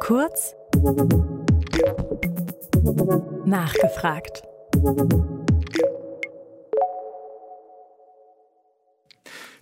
[0.00, 0.54] Kurz
[3.44, 4.42] nachgefragt.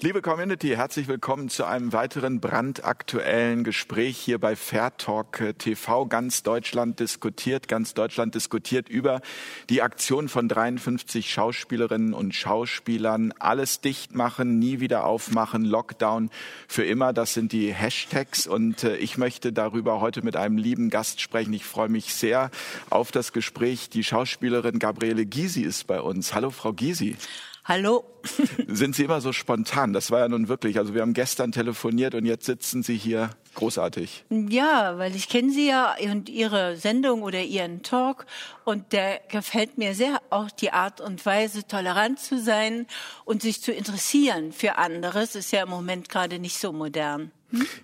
[0.02, 6.06] Liebe Community, herzlich willkommen zu einem weiteren brandaktuellen Gespräch hier bei Fair Talk TV.
[6.06, 9.20] Ganz Deutschland diskutiert, ganz Deutschland diskutiert über
[9.68, 13.34] die Aktion von 53 Schauspielerinnen und Schauspielern.
[13.40, 16.30] Alles dicht machen, nie wieder aufmachen, Lockdown
[16.66, 17.12] für immer.
[17.12, 21.52] Das sind die Hashtags und äh, ich möchte darüber heute mit einem lieben Gast sprechen.
[21.52, 22.50] Ich freue mich sehr
[22.88, 23.90] auf das Gespräch.
[23.90, 26.32] Die Schauspielerin Gabriele Gysi ist bei uns.
[26.32, 27.16] Hallo, Frau Gysi.
[27.64, 28.04] Hallo.
[28.66, 29.92] Sind Sie immer so spontan?
[29.92, 33.30] Das war ja nun wirklich, also wir haben gestern telefoniert und jetzt sitzen Sie hier
[33.54, 34.24] großartig.
[34.30, 38.26] Ja, weil ich kenne Sie ja und Ihre Sendung oder Ihren Talk
[38.64, 42.86] und der gefällt mir sehr, auch die Art und Weise, tolerant zu sein
[43.24, 47.32] und sich zu interessieren für anderes, ist ja im Moment gerade nicht so modern.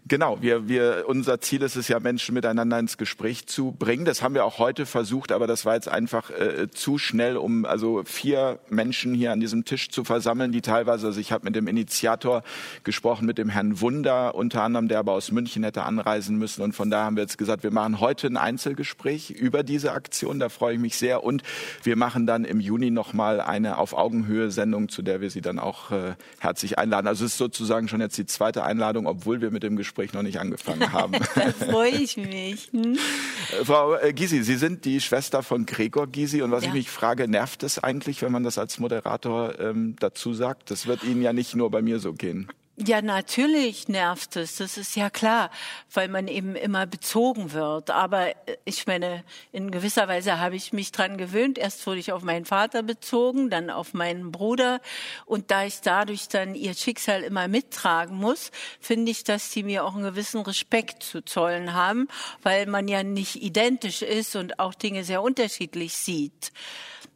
[0.07, 4.05] Genau, wir, wir, unser Ziel ist es ja, Menschen miteinander ins Gespräch zu bringen.
[4.05, 7.65] Das haben wir auch heute versucht, aber das war jetzt einfach äh, zu schnell, um
[7.65, 11.55] also vier Menschen hier an diesem Tisch zu versammeln, die teilweise, also ich habe mit
[11.55, 12.43] dem Initiator
[12.85, 16.63] gesprochen, mit dem Herrn Wunder unter anderem, der aber aus München hätte anreisen müssen.
[16.63, 20.39] Und von daher haben wir jetzt gesagt, wir machen heute ein Einzelgespräch über diese Aktion.
[20.39, 21.25] Da freue ich mich sehr.
[21.25, 21.43] Und
[21.83, 25.59] wir machen dann im Juni nochmal eine auf Augenhöhe Sendung, zu der wir Sie dann
[25.59, 27.07] auch äh, herzlich einladen.
[27.07, 30.23] Also es ist sozusagen schon jetzt die zweite Einladung, obwohl wir mit dem Gespräch noch
[30.23, 31.13] nicht angefangen haben.
[31.35, 32.69] da freue ich mich.
[32.73, 32.95] Hm?
[32.95, 36.69] Äh, Frau äh, Gysi, Sie sind die Schwester von Gregor Gysi und was ja.
[36.69, 40.71] ich mich frage, nervt es eigentlich, wenn man das als Moderator ähm, dazu sagt?
[40.71, 42.49] Das wird Ihnen ja nicht nur bei mir so gehen.
[42.79, 45.51] Ja, natürlich nervt es, das ist ja klar,
[45.95, 47.89] weil man eben immer bezogen wird.
[47.89, 51.57] Aber äh, ich meine, in gewisser Weise habe ich mich dran gewöhnt.
[51.57, 54.83] Erst wurde ich auf meinen Vater bezogen, dann auf meinen Bruder.
[55.25, 59.83] Und da ich dadurch dann ihr Schicksal immer mittragen muss, finde ich, dass sie mir
[59.83, 62.09] auch einen gewissen Respekt zu zollen haben,
[62.43, 66.53] weil man ja nicht identisch ist und auch Dinge sehr unterschiedlich sieht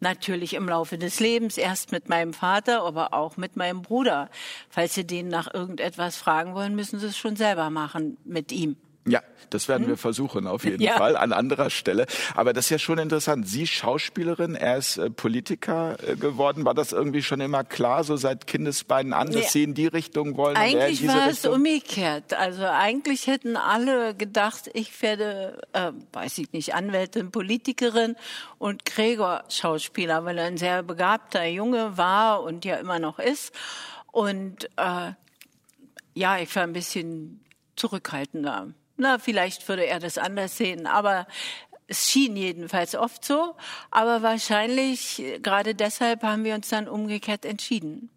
[0.00, 4.30] natürlich im Laufe des Lebens, erst mit meinem Vater, aber auch mit meinem Bruder.
[4.68, 8.76] Falls Sie den nach irgendetwas fragen wollen, müssen Sie es schon selber machen mit ihm.
[9.06, 9.98] Ja, das werden wir hm?
[9.98, 10.96] versuchen auf jeden ja.
[10.96, 12.06] Fall an anderer Stelle.
[12.34, 13.48] Aber das ist ja schon interessant.
[13.48, 16.66] Sie Schauspielerin, er ist äh, Politiker äh, geworden.
[16.66, 19.48] War das irgendwie schon immer klar, so seit Kindesbeinen an, dass nee.
[19.48, 20.56] Sie in die Richtung wollen?
[20.56, 22.34] Eigentlich war es umgekehrt.
[22.34, 28.16] Also eigentlich hätten alle gedacht, ich werde, äh, weiß ich nicht, Anwältin, Politikerin
[28.58, 33.54] und Gregor Schauspieler, weil er ein sehr begabter Junge war und ja immer noch ist.
[34.12, 35.12] Und äh,
[36.14, 37.44] ja, ich war ein bisschen
[37.76, 38.68] zurückhaltender.
[38.96, 41.26] Na, vielleicht würde er das anders sehen, aber
[41.86, 43.56] es schien jedenfalls oft so.
[43.90, 48.10] Aber wahrscheinlich, gerade deshalb haben wir uns dann umgekehrt entschieden.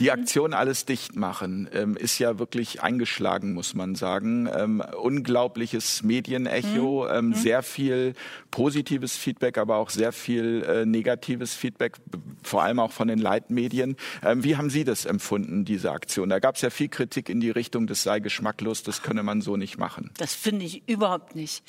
[0.00, 4.48] Die Aktion Alles dicht machen ähm, ist ja wirklich eingeschlagen, muss man sagen.
[4.54, 7.16] Ähm, unglaubliches Medienecho, mhm.
[7.16, 7.34] ähm, mhm.
[7.34, 8.12] sehr viel
[8.50, 11.96] positives Feedback, aber auch sehr viel äh, negatives Feedback,
[12.46, 13.96] vor allem auch von den Leitmedien.
[14.22, 16.28] Ähm, wie haben Sie das empfunden, diese Aktion?
[16.28, 19.40] Da gab es ja viel Kritik in die Richtung, das sei geschmacklos, das könne man
[19.40, 20.10] so nicht machen.
[20.18, 21.64] Das finde ich überhaupt nicht.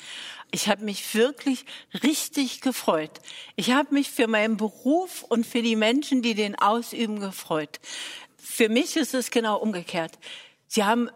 [0.50, 1.64] Ich habe mich wirklich
[2.02, 3.20] richtig gefreut.
[3.56, 7.80] Ich habe mich für meinen Beruf und für die Menschen, die den ausüben, gefreut.
[8.36, 10.18] Für mich ist es genau umgekehrt.
[10.66, 11.10] Sie haben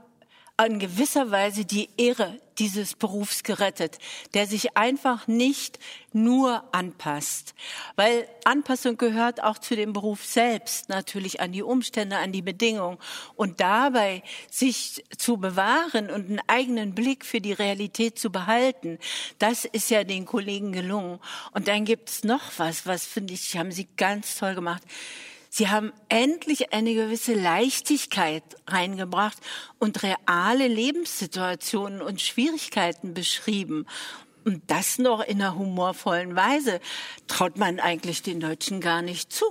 [0.67, 3.99] in gewisser Weise die Ehre dieses Berufs gerettet,
[4.35, 5.79] der sich einfach nicht
[6.13, 7.55] nur anpasst.
[7.97, 12.99] Weil Anpassung gehört auch zu dem Beruf selbst, natürlich an die Umstände, an die Bedingungen.
[13.35, 18.99] Und dabei sich zu bewahren und einen eigenen Blick für die Realität zu behalten,
[19.39, 21.19] das ist ja den Kollegen gelungen.
[21.53, 24.83] Und dann gibt's noch was, was finde ich, haben sie ganz toll gemacht.
[25.55, 29.37] Sie haben endlich eine gewisse Leichtigkeit reingebracht
[29.79, 33.85] und reale Lebenssituationen und Schwierigkeiten beschrieben.
[34.47, 36.81] Und das noch in einer humorvollen Weise
[37.27, 39.45] traut man eigentlich den Deutschen gar nicht zu.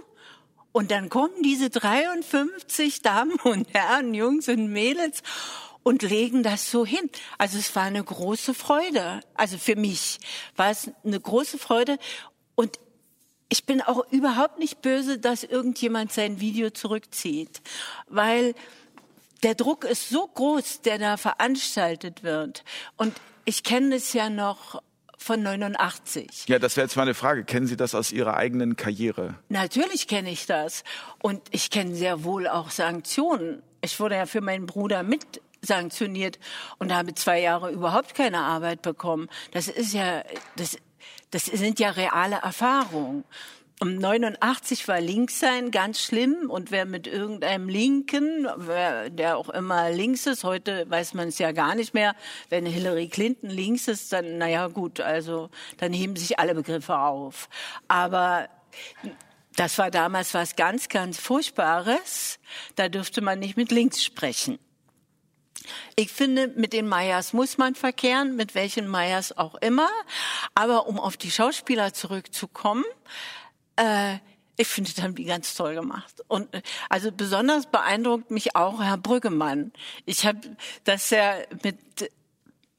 [0.71, 5.21] Und dann kommen diese 53 Damen und Herren, Jungs und Mädels
[5.83, 7.11] und legen das so hin.
[7.37, 9.19] Also es war eine große Freude.
[9.35, 10.17] Also für mich
[10.55, 11.99] war es eine große Freude.
[13.53, 17.61] Ich bin auch überhaupt nicht böse, dass irgendjemand sein Video zurückzieht,
[18.07, 18.55] weil
[19.43, 22.63] der Druck ist so groß, der da veranstaltet wird.
[22.95, 23.13] Und
[23.43, 24.81] ich kenne es ja noch
[25.17, 26.45] von 89.
[26.47, 27.43] Ja, das wäre jetzt meine Frage.
[27.43, 29.35] Kennen Sie das aus Ihrer eigenen Karriere?
[29.49, 30.85] Natürlich kenne ich das.
[31.21, 33.61] Und ich kenne sehr wohl auch Sanktionen.
[33.81, 36.39] Ich wurde ja für meinen Bruder mit sanktioniert
[36.79, 39.27] und habe zwei Jahre überhaupt keine Arbeit bekommen.
[39.51, 40.23] Das ist ja,
[40.55, 40.77] das
[41.31, 43.23] das sind ja reale Erfahrungen.
[43.79, 49.49] um 89 war links sein ganz schlimm und wer mit irgendeinem Linken, wer, der auch
[49.49, 52.15] immer links ist, heute weiß man es ja gar nicht mehr,
[52.49, 57.49] wenn Hillary Clinton links ist, dann, naja gut, also dann heben sich alle Begriffe auf.
[57.87, 58.49] Aber
[59.55, 62.39] das war damals was ganz, ganz Furchtbares.
[62.75, 64.59] Da dürfte man nicht mit links sprechen.
[65.95, 69.89] Ich finde, mit den Meyers muss man verkehren, mit welchen Meyers auch immer.
[70.55, 72.85] Aber um auf die Schauspieler zurückzukommen,
[73.75, 74.17] äh,
[74.57, 76.23] ich finde dann wie ganz toll gemacht.
[76.27, 79.71] Und äh, also besonders beeindruckt mich auch Herr Brüggemann.
[80.05, 80.39] Ich habe
[80.83, 81.77] das ja mit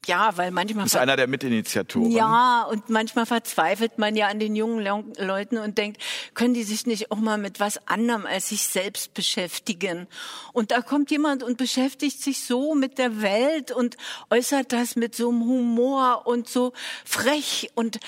[0.07, 0.85] ja, weil manchmal.
[0.85, 2.11] Das ist einer der Mitinitiatoren.
[2.11, 4.83] Ja, und manchmal verzweifelt man ja an den jungen
[5.17, 6.01] Leuten und denkt,
[6.33, 10.07] können die sich nicht auch mal mit was anderem als sich selbst beschäftigen?
[10.51, 13.97] Und da kommt jemand und beschäftigt sich so mit der Welt und
[14.29, 16.73] äußert das mit so einem Humor und so
[17.05, 17.99] frech und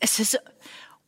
[0.00, 0.40] es ist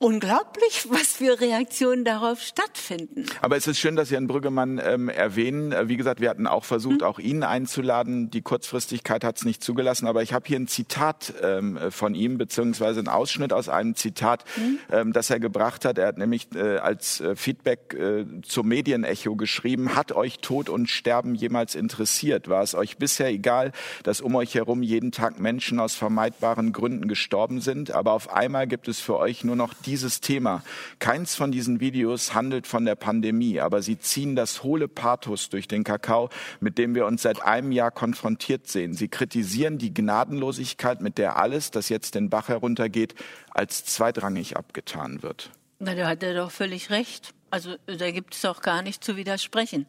[0.01, 3.27] unglaublich, was für Reaktionen darauf stattfinden.
[3.43, 5.73] Aber es ist schön, dass Sie Herrn Brüggemann ähm, erwähnen.
[5.73, 7.09] Äh, wie gesagt, wir hatten auch versucht, hm.
[7.09, 8.31] auch ihn einzuladen.
[8.31, 10.07] Die Kurzfristigkeit hat es nicht zugelassen.
[10.07, 14.45] Aber ich habe hier ein Zitat ähm, von ihm, beziehungsweise ein Ausschnitt aus einem Zitat,
[14.55, 14.79] hm.
[14.93, 15.99] ähm, das er gebracht hat.
[15.99, 20.89] Er hat nämlich äh, als äh, Feedback äh, zum Medienecho geschrieben, hat euch Tod und
[20.89, 22.49] Sterben jemals interessiert?
[22.49, 23.73] War es euch bisher egal,
[24.05, 27.91] dass um euch herum jeden Tag Menschen aus vermeidbaren Gründen gestorben sind?
[27.91, 30.63] Aber auf einmal gibt es für euch nur noch dieses Thema.
[30.99, 35.67] Keins von diesen Videos handelt von der Pandemie, aber sie ziehen das hohle Pathos durch
[35.67, 36.29] den Kakao,
[36.61, 38.93] mit dem wir uns seit einem Jahr konfrontiert sehen.
[38.93, 43.15] Sie kritisieren die Gnadenlosigkeit, mit der alles, das jetzt den Bach heruntergeht,
[43.51, 45.51] als zweitrangig abgetan wird.
[45.79, 47.33] Na, da hat er doch völlig recht.
[47.51, 49.87] Also da gibt es auch gar nicht zu widersprechen.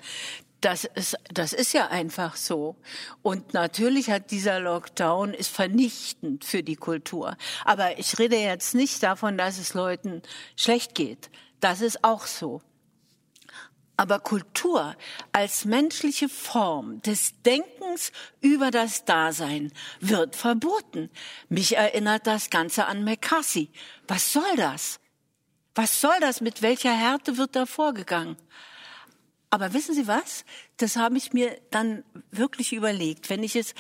[0.61, 2.75] Das ist, das ist ja einfach so.
[3.21, 7.37] Und natürlich hat dieser Lockdown ist vernichtend für die Kultur.
[7.63, 10.21] Aber ich rede jetzt nicht davon, dass es Leuten
[10.57, 11.29] schlecht geht.
[11.61, 12.61] Das ist auch so.
[13.95, 14.95] Aber Kultur
[15.33, 21.09] als menschliche Form des Denkens über das Dasein wird verboten.
[21.49, 23.69] Mich erinnert das Ganze an McCarthy.
[24.07, 25.01] Was soll das?
[25.75, 26.39] Was soll das?
[26.39, 28.37] Mit welcher Härte wird da vorgegangen?
[29.49, 30.45] Aber wissen Sie was?
[30.77, 33.29] Das habe ich mir dann wirklich überlegt.
[33.29, 33.73] Wenn ich es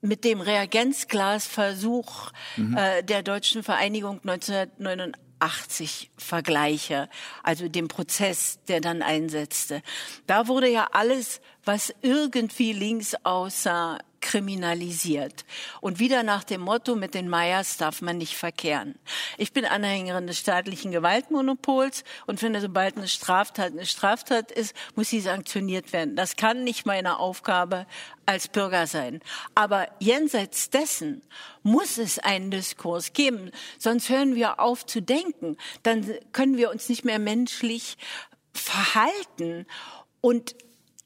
[0.00, 2.76] mit dem Reagenzglasversuch mhm.
[2.76, 7.08] äh, der Deutschen Vereinigung 1989 vergleiche,
[7.42, 9.82] also dem Prozess, der dann einsetzte.
[10.26, 15.44] Da wurde ja alles, was irgendwie links aussah, kriminalisiert.
[15.82, 18.94] Und wieder nach dem Motto, mit den Meyers darf man nicht verkehren.
[19.36, 25.10] Ich bin Anhängerin des staatlichen Gewaltmonopols und finde, sobald eine Straftat eine Straftat ist, muss
[25.10, 26.16] sie sanktioniert werden.
[26.16, 27.86] Das kann nicht meine Aufgabe
[28.24, 29.20] als Bürger sein.
[29.54, 31.20] Aber jenseits dessen
[31.62, 33.50] muss es einen Diskurs geben.
[33.78, 35.58] Sonst hören wir auf zu denken.
[35.82, 37.98] Dann können wir uns nicht mehr menschlich
[38.54, 39.66] verhalten.
[40.22, 40.56] Und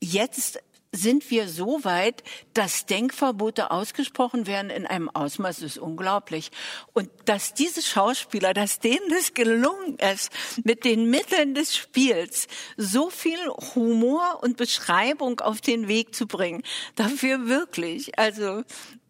[0.02, 0.58] jetzt
[0.92, 2.22] sind wir so weit,
[2.52, 6.50] dass Denkverbote ausgesprochen werden in einem Ausmaß, ist unglaublich.
[6.92, 10.30] Und dass diese Schauspieler, dass denen das gelungen ist,
[10.64, 12.46] mit den Mitteln des Spiels
[12.76, 13.38] so viel
[13.74, 16.62] Humor und Beschreibung auf den Weg zu bringen,
[16.94, 18.62] dafür wirklich, also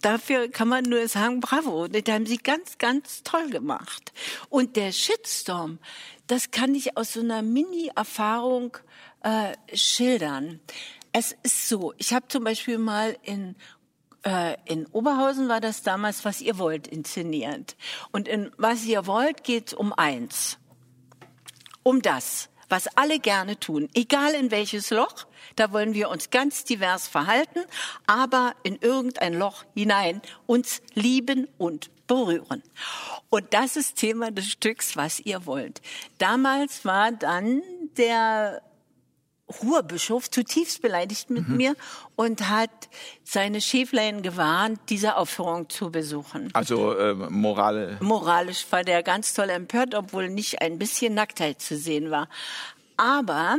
[0.02, 4.12] dafür kann man nur sagen, bravo, das haben sie ganz, ganz toll gemacht.
[4.48, 5.80] Und der Shitstorm,
[6.28, 8.76] das kann ich aus so einer Mini-Erfahrung
[9.22, 10.60] äh, schildern.
[11.12, 13.54] Es ist so, ich habe zum Beispiel mal in
[14.24, 17.76] äh, in Oberhausen war das damals, was ihr wollt, inszeniert.
[18.12, 20.58] Und in was ihr wollt geht um eins.
[21.82, 25.26] Um das, was alle gerne tun, egal in welches Loch,
[25.56, 27.60] da wollen wir uns ganz divers verhalten,
[28.06, 32.62] aber in irgendein Loch hinein uns lieben und berühren.
[33.30, 35.82] Und das ist Thema des Stücks, was ihr wollt.
[36.18, 37.62] Damals war dann
[37.96, 38.62] der
[39.62, 41.56] Ruhrbischof zutiefst beleidigt mit mhm.
[41.56, 41.76] mir
[42.16, 42.70] und hat
[43.24, 46.50] seine Schäflein gewarnt, diese Aufführung zu besuchen.
[46.52, 51.76] Also äh, moral moralisch war der ganz toll empört, obwohl nicht ein bisschen Nacktheit zu
[51.76, 52.28] sehen war.
[52.96, 53.58] Aber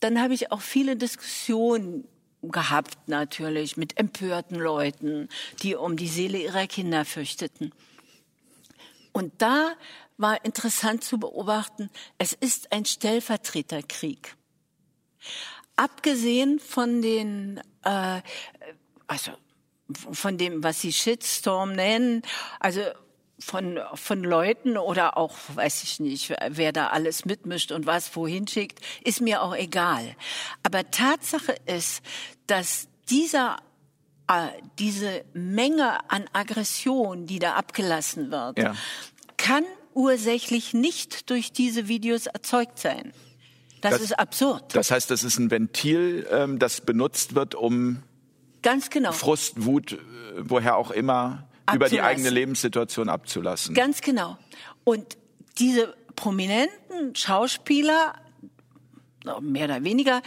[0.00, 2.06] dann habe ich auch viele Diskussionen
[2.42, 5.28] gehabt natürlich mit empörten Leuten,
[5.62, 7.72] die um die Seele ihrer Kinder fürchteten.
[9.12, 9.72] Und da
[10.18, 14.36] war interessant zu beobachten, es ist ein Stellvertreterkrieg.
[15.76, 18.20] Abgesehen von den, äh,
[19.06, 19.32] also
[19.92, 22.22] von dem, was Sie Shitstorm nennen,
[22.60, 22.80] also
[23.38, 28.48] von, von Leuten oder auch, weiß ich nicht, wer da alles mitmischt und was wohin
[28.48, 30.16] schickt, ist mir auch egal.
[30.62, 32.02] Aber Tatsache ist,
[32.46, 33.58] dass dieser
[34.28, 38.74] äh, diese Menge an Aggression, die da abgelassen wird, ja.
[39.36, 43.12] kann ursächlich nicht durch diese Videos erzeugt sein.
[43.90, 44.74] Das, das ist absurd.
[44.74, 48.02] Das heißt, das ist ein Ventil, ähm, das benutzt wird, um
[48.62, 49.12] Ganz genau.
[49.12, 49.98] Frust, Wut, äh,
[50.38, 51.76] woher auch immer, Abzulassen.
[51.76, 53.74] über die eigene Lebenssituation abzulassen.
[53.74, 54.38] Ganz genau.
[54.84, 55.16] Und
[55.58, 58.14] diese prominenten Schauspieler,
[59.40, 60.22] mehr oder weniger,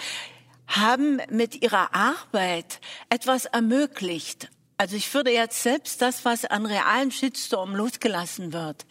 [0.67, 4.49] haben mit ihrer Arbeit etwas ermöglicht.
[4.77, 8.85] Also ich würde jetzt selbst das, was an realen Shitstorm losgelassen wird,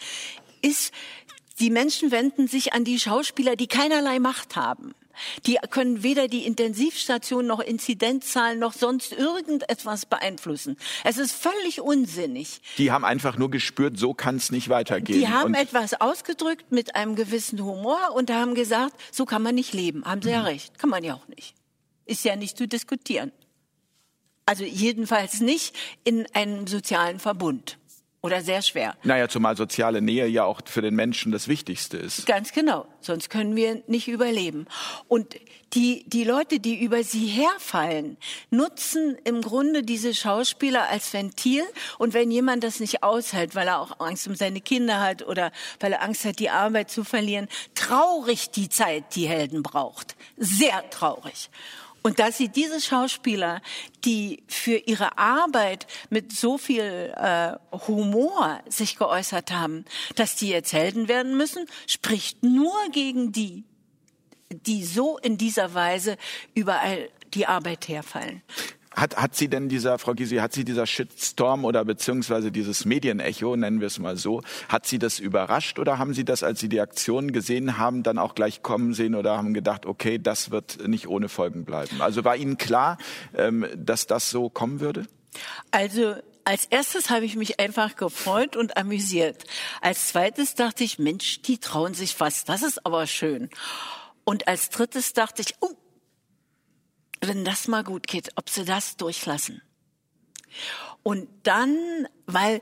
[0.61, 0.93] ist,
[1.61, 4.95] die Menschen wenden sich an die Schauspieler, die keinerlei Macht haben.
[5.47, 10.77] Die können weder die Intensivstation noch Inzidenzzahlen noch sonst irgendetwas beeinflussen.
[11.05, 12.61] Es ist völlig unsinnig.
[12.79, 15.19] Die haben einfach nur gespürt, so kann es nicht weitergehen.
[15.19, 19.55] Die haben und etwas ausgedrückt mit einem gewissen Humor und haben gesagt, so kann man
[19.55, 20.05] nicht leben.
[20.05, 20.35] Haben sie mhm.
[20.35, 20.79] ja recht.
[20.79, 21.55] Kann man ja auch nicht.
[22.05, 23.33] Ist ja nicht zu diskutieren.
[24.47, 27.79] Also jedenfalls nicht in einem sozialen Verbund.
[28.29, 28.95] Oder sehr schwer.
[29.05, 32.27] Naja, zumal soziale Nähe ja auch für den Menschen das Wichtigste ist.
[32.27, 32.87] Ganz genau.
[33.01, 34.67] Sonst können wir nicht überleben.
[35.09, 35.37] Und
[35.73, 38.19] die, die Leute, die über sie herfallen,
[38.51, 41.63] nutzen im Grunde diese Schauspieler als Ventil.
[41.97, 45.51] Und wenn jemand das nicht aushält, weil er auch Angst um seine Kinder hat oder
[45.81, 50.17] weil er Angst hat, die Arbeit zu verlieren, traurig die Zeit, die Helden braucht.
[50.37, 51.49] Sehr traurig.
[52.09, 53.61] Und dass sie diese Schauspieler,
[54.03, 57.53] die für ihre Arbeit mit so viel äh,
[57.87, 59.85] Humor sich geäußert haben,
[60.17, 63.65] dass die jetzt Helden werden müssen, spricht nur gegen die,
[64.49, 66.17] die so in dieser Weise
[66.55, 68.41] überall die Arbeit herfallen.
[69.01, 73.57] Hat, hat sie denn dieser, Frau Gysi, hat sie dieser Shitstorm oder beziehungsweise dieses Medienecho,
[73.57, 76.69] nennen wir es mal so, hat sie das überrascht oder haben Sie das, als Sie
[76.69, 80.87] die Aktion gesehen haben, dann auch gleich kommen sehen oder haben gedacht, okay, das wird
[80.89, 82.01] nicht ohne Folgen bleiben?
[82.01, 82.99] Also war Ihnen klar,
[83.37, 85.07] ähm, dass das so kommen würde?
[85.71, 89.45] Also als erstes habe ich mich einfach gefreut und amüsiert.
[89.83, 93.51] Als zweites dachte ich, Mensch, die trauen sich was, das ist aber schön.
[94.25, 95.75] Und als drittes dachte ich, oh,
[97.21, 99.63] wenn das mal gut geht, ob sie das durchlassen.
[101.03, 102.61] Und dann, weil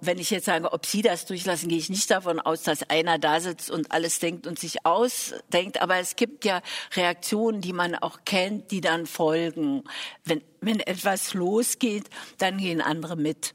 [0.00, 3.18] wenn ich jetzt sage, ob Sie das durchlassen, gehe ich nicht davon aus, dass einer
[3.18, 5.80] da sitzt und alles denkt und sich ausdenkt.
[5.80, 6.60] Aber es gibt ja
[6.94, 9.84] Reaktionen, die man auch kennt, die dann folgen.
[10.24, 13.54] Wenn, wenn etwas losgeht, dann gehen andere mit.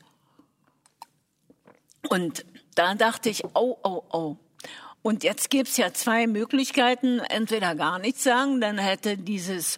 [2.10, 4.38] Und da dachte ich, oh, oh, oh,
[5.06, 7.20] und jetzt gibt's ja zwei Möglichkeiten.
[7.20, 9.78] Entweder gar nichts sagen, dann hätte dieses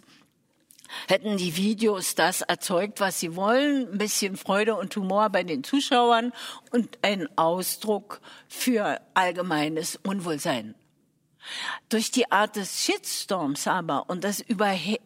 [1.06, 5.64] hätten die Videos das erzeugt, was sie wollen, ein bisschen Freude und Humor bei den
[5.64, 6.32] Zuschauern
[6.72, 10.74] und ein Ausdruck für allgemeines Unwohlsein.
[11.90, 14.96] Durch die Art des Shitstorms aber und das Überhe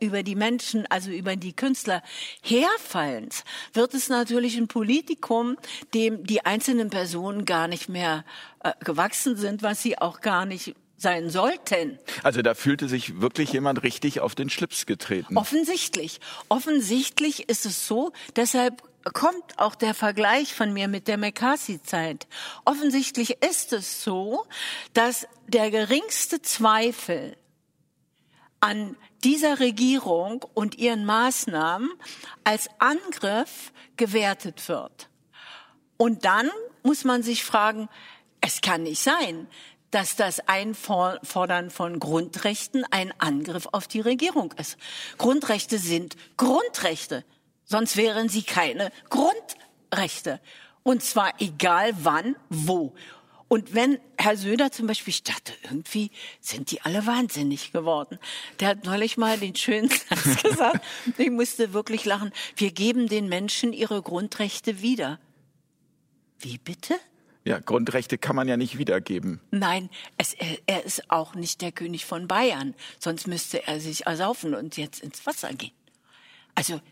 [0.00, 2.02] über die Menschen, also über die Künstler
[2.42, 5.56] herfallens, wird es natürlich ein Politikum,
[5.94, 8.24] dem die einzelnen Personen gar nicht mehr
[8.62, 11.98] äh, gewachsen sind, was sie auch gar nicht sein sollten.
[12.24, 15.36] Also da fühlte sich wirklich jemand richtig auf den Schlips getreten.
[15.36, 16.20] Offensichtlich.
[16.48, 22.26] Offensichtlich ist es so, deshalb kommt auch der Vergleich von mir mit der McCarthy-Zeit.
[22.64, 24.44] Offensichtlich ist es so,
[24.92, 27.36] dass der geringste Zweifel
[28.60, 31.90] an dieser Regierung und ihren Maßnahmen
[32.44, 35.08] als Angriff gewertet wird.
[35.96, 36.50] Und dann
[36.82, 37.88] muss man sich fragen,
[38.40, 39.48] es kann nicht sein,
[39.90, 44.76] dass das Einfordern von Grundrechten ein Angriff auf die Regierung ist.
[45.16, 47.24] Grundrechte sind Grundrechte,
[47.64, 50.40] sonst wären sie keine Grundrechte.
[50.82, 52.94] Und zwar egal wann, wo.
[53.48, 58.18] Und wenn Herr Söder zum Beispiel, ich dachte, irgendwie sind die alle wahnsinnig geworden.
[58.60, 60.84] Der hat neulich mal den schönen Satz gesagt,
[61.16, 65.18] ich musste wirklich lachen, wir geben den Menschen ihre Grundrechte wieder.
[66.38, 66.94] Wie bitte?
[67.44, 69.40] Ja, Grundrechte kann man ja nicht wiedergeben.
[69.50, 69.88] Nein,
[70.18, 72.74] es, er, er ist auch nicht der König von Bayern.
[72.98, 75.72] Sonst müsste er sich ersaufen und jetzt ins Wasser gehen.
[76.54, 76.82] Also,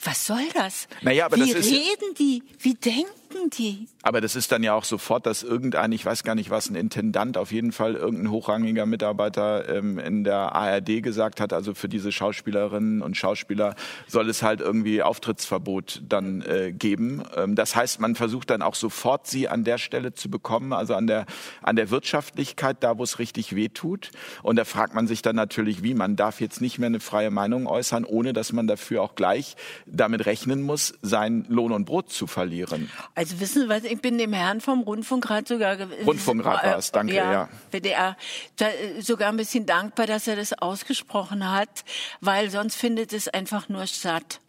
[0.00, 0.88] was soll das?
[1.02, 2.42] Naja, aber Wie das ist, reden die?
[2.58, 3.10] Wie denken
[3.50, 3.88] die?
[4.02, 6.74] Aber das ist dann ja auch sofort, dass irgendein, ich weiß gar nicht was, ein
[6.74, 11.88] Intendant, auf jeden Fall irgendein hochrangiger Mitarbeiter ähm, in der ARD gesagt hat, also für
[11.88, 13.74] diese Schauspielerinnen und Schauspieler
[14.06, 17.22] soll es halt irgendwie Auftrittsverbot dann äh, geben.
[17.36, 20.94] Ähm, das heißt, man versucht dann auch sofort, sie an der Stelle zu bekommen, also
[20.94, 21.26] an der,
[21.62, 24.10] an der Wirtschaftlichkeit, da wo es richtig weh tut.
[24.42, 27.30] Und da fragt man sich dann natürlich, wie, man darf jetzt nicht mehr eine freie
[27.30, 32.10] Meinung äußern, ohne dass man dafür auch gleich damit rechnen muss, sein Lohn und Brot
[32.10, 32.90] zu verlieren.
[33.14, 35.76] Also wissen Sie was, ich bin dem Herrn vom Rundfunkrat sogar...
[36.04, 37.32] Rundfunkrat war es, danke, ja.
[37.32, 37.48] ja.
[37.70, 38.16] WDR,
[38.60, 41.84] äh, sogar ein bisschen dankbar, dass er das ausgesprochen hat,
[42.20, 44.40] weil sonst findet es einfach nur statt.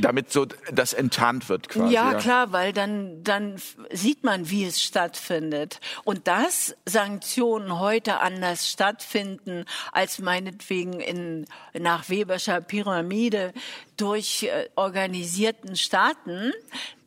[0.00, 1.92] Damit so das enttarnt wird quasi.
[1.92, 3.60] Ja, ja, klar, weil dann, dann
[3.90, 5.80] sieht man, wie es stattfindet.
[6.04, 11.46] Und dass Sanktionen heute anders stattfinden als meinetwegen in,
[11.76, 13.52] nach Weberscher Pyramide
[13.96, 16.52] durch äh, organisierten Staaten,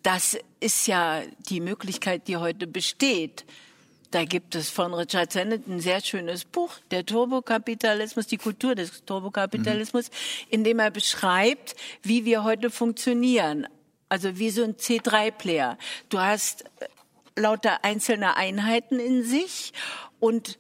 [0.04, 3.46] das ist ja die Möglichkeit, die heute besteht.
[4.12, 9.06] Da gibt es von Richard Sennett ein sehr schönes Buch, der Turbokapitalismus, die Kultur des
[9.06, 10.48] Turbokapitalismus, mhm.
[10.50, 13.68] in dem er beschreibt, wie wir heute funktionieren.
[14.10, 15.78] Also wie so ein C3-Player.
[16.10, 16.66] Du hast
[17.38, 19.72] lauter einzelne Einheiten in sich
[20.20, 20.60] und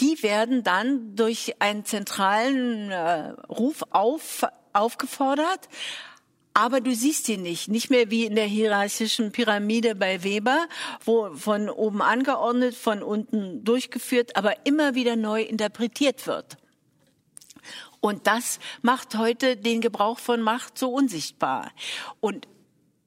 [0.00, 5.68] die werden dann durch einen zentralen äh, Ruf auf, aufgefordert
[6.54, 7.68] aber du siehst ihn nicht.
[7.68, 10.66] Nicht mehr wie in der hierarchischen Pyramide bei Weber,
[11.04, 16.56] wo von oben angeordnet, von unten durchgeführt, aber immer wieder neu interpretiert wird.
[18.00, 21.72] Und das macht heute den Gebrauch von Macht so unsichtbar.
[22.20, 22.48] Und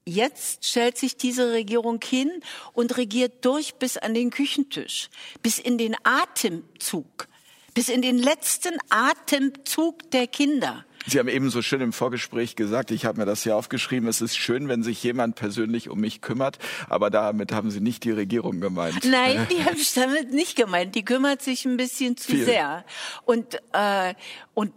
[0.04, 2.42] Jetzt stellt sich diese Regierung hin
[2.74, 5.10] und regiert durch bis an den Küchentisch,
[5.44, 7.28] bis in den Atemzug,
[7.76, 10.86] bis in den letzten Atemzug der Kinder.
[11.08, 14.22] Sie haben eben so schön im Vorgespräch gesagt, ich habe mir das hier aufgeschrieben, es
[14.22, 18.12] ist schön, wenn sich jemand persönlich um mich kümmert, aber damit haben Sie nicht die
[18.12, 19.04] Regierung gemeint.
[19.06, 20.96] Nein, die habe ich damit nicht gemeint.
[20.96, 22.46] Die kümmert sich ein bisschen zu Viel.
[22.46, 22.86] sehr.
[23.26, 24.14] Und, äh,
[24.54, 24.74] und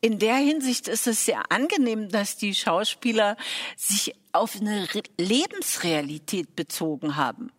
[0.00, 3.36] in der Hinsicht ist es sehr angenehm, dass die Schauspieler
[3.76, 4.86] sich auf eine
[5.18, 7.50] Lebensrealität bezogen haben.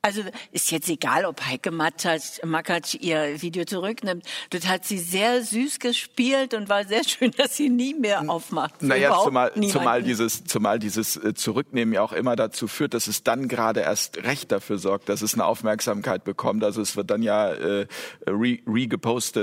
[0.00, 4.24] Also ist jetzt egal, ob Heike Makatsch ihr Video zurücknimmt.
[4.50, 8.80] Das hat sie sehr süß gespielt und war sehr schön, dass sie nie mehr aufmacht.
[8.80, 13.24] Naja, zumal, zumal dieses, zumal dieses äh, Zurücknehmen ja auch immer dazu führt, dass es
[13.24, 16.62] dann gerade erst recht dafür sorgt, dass es eine Aufmerksamkeit bekommt.
[16.62, 17.88] Also es wird dann ja äh,
[18.24, 18.88] re, re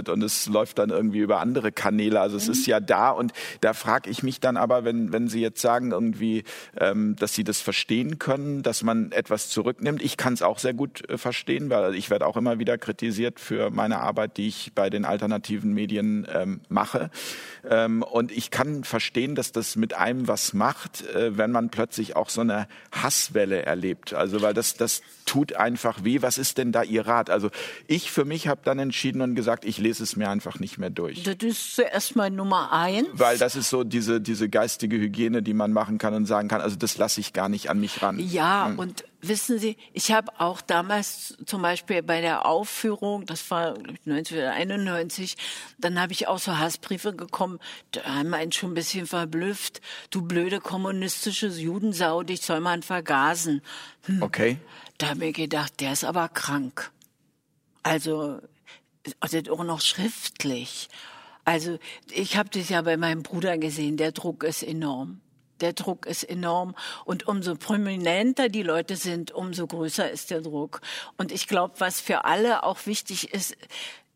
[0.08, 2.22] und es läuft dann irgendwie über andere Kanäle.
[2.22, 2.54] Also es mhm.
[2.54, 5.92] ist ja da und da frage ich mich dann aber, wenn, wenn Sie jetzt sagen
[5.92, 6.46] irgendwie,
[6.78, 10.02] ähm, dass Sie das verstehen können, dass man etwas zurücknimmt.
[10.02, 13.40] Ich kann es auch sehr gut äh, verstehen, weil ich werde auch immer wieder kritisiert
[13.40, 17.10] für meine Arbeit, die ich bei den alternativen Medien ähm, mache.
[17.70, 22.16] Ähm, und ich kann verstehen, dass das mit einem was macht, äh, wenn man plötzlich
[22.16, 24.13] auch so eine Hasswelle erlebt.
[24.13, 26.22] Also weil das, das tut einfach weh.
[26.22, 27.30] Was ist denn da Ihr Rat?
[27.30, 27.50] Also
[27.88, 30.89] ich für mich habe dann entschieden und gesagt, ich lese es mir einfach nicht mehr
[30.89, 31.24] durch.
[31.24, 33.08] Das ist zuerst mal Nummer eins.
[33.13, 36.62] Weil das ist so diese, diese geistige Hygiene, die man machen kann und sagen kann,
[36.62, 38.20] also das lasse ich gar nicht an mich ran.
[38.20, 38.80] Ja, hm.
[38.80, 45.36] und Wissen Sie, ich habe auch damals zum Beispiel bei der Aufführung, das war 1991,
[45.78, 47.60] dann habe ich auch so Hassbriefe bekommen,
[47.92, 49.82] da haben einen schon ein bisschen verblüfft.
[50.10, 53.62] Du blöde kommunistische Judensau, dich soll man vergasen.
[54.04, 54.22] Hm.
[54.22, 54.58] Okay.
[54.98, 56.92] Da habe ich gedacht, der ist aber krank.
[57.84, 58.40] Also,
[59.20, 60.90] also auch noch schriftlich.
[61.46, 61.78] Also
[62.12, 65.22] ich habe das ja bei meinem Bruder gesehen, der Druck ist enorm.
[65.62, 70.82] Der Druck ist enorm und umso prominenter die Leute sind, umso größer ist der Druck.
[71.18, 73.56] Und ich glaube, was für alle auch wichtig ist,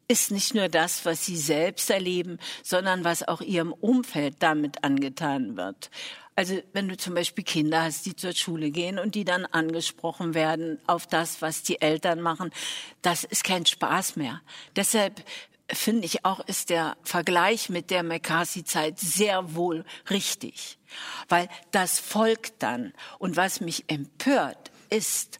[0.10, 5.56] ist nicht nur das, was sie selbst erleben, sondern was auch ihrem Umfeld damit angetan
[5.56, 5.91] wird.
[6.36, 10.34] Also wenn du zum Beispiel Kinder hast, die zur Schule gehen und die dann angesprochen
[10.34, 12.52] werden auf das, was die Eltern machen,
[13.02, 14.41] das ist kein Spaß mehr.
[14.75, 15.21] Deshalb
[15.71, 20.79] finde ich auch, ist der Vergleich mit der McCarthy-Zeit sehr wohl richtig.
[21.27, 22.93] Weil das folgt dann.
[23.19, 25.39] Und was mich empört, ist,